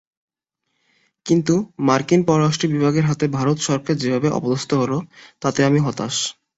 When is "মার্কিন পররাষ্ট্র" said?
1.87-2.65